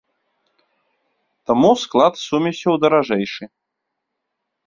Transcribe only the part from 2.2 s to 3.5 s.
сумесяў даражэйшы.